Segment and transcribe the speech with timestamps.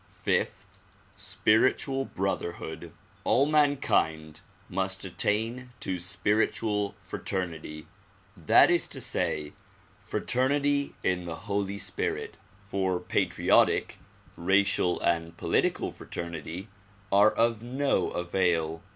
[0.17, 0.65] Fifth;
[1.15, 2.91] spiritual brotherhood.
[3.23, 7.85] All mankind must attain to spiritual fraternity,
[8.35, 9.53] that is to say,
[9.99, 13.99] fraternity in the Holy Spirit; for patriotic,
[14.35, 16.67] racial and political fraternity
[17.11, 18.81] are of no avail.